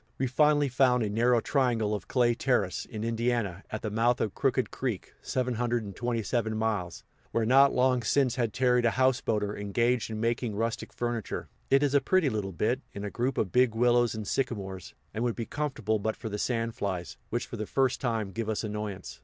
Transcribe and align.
We 0.17 0.25
finally 0.25 0.67
found 0.67 1.03
a 1.03 1.11
narrow 1.11 1.41
triangle 1.41 1.93
of 1.93 2.07
clay 2.07 2.33
terrace, 2.33 2.85
in 2.85 3.03
Indiana, 3.03 3.63
at 3.69 3.83
the 3.83 3.91
mouth 3.91 4.19
of 4.19 4.33
Crooked 4.33 4.71
Creek 4.71 5.13
(727 5.21 6.57
miles), 6.57 7.03
where 7.29 7.45
not 7.45 7.71
long 7.71 8.01
since 8.01 8.35
had 8.35 8.51
tarried 8.51 8.85
a 8.87 8.97
houseboater 8.97 9.55
engaged 9.55 10.09
in 10.09 10.19
making 10.19 10.55
rustic 10.55 10.91
furniture. 10.91 11.49
It 11.69 11.83
is 11.83 11.93
a 11.93 12.01
pretty 12.01 12.31
little 12.31 12.51
bit, 12.51 12.81
in 12.93 13.03
a 13.05 13.11
group 13.11 13.37
of 13.37 13.51
big 13.51 13.75
willows 13.75 14.15
and 14.15 14.27
sycamores, 14.27 14.95
and 15.13 15.23
would 15.23 15.35
be 15.35 15.45
comfortable 15.45 15.99
but 15.99 16.15
for 16.15 16.29
the 16.29 16.39
sand 16.39 16.73
flies, 16.73 17.17
which 17.29 17.45
for 17.45 17.57
the 17.57 17.67
first 17.67 18.01
time 18.01 18.31
give 18.31 18.49
us 18.49 18.63
annoyance. 18.63 19.19